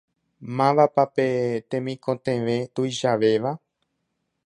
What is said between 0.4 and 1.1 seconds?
Mávapa